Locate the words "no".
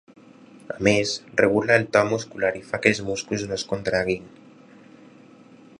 3.51-3.57